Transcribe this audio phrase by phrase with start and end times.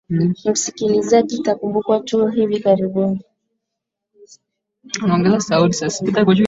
[0.45, 3.19] msikilizaji itakumbukwa tu hivi karibuni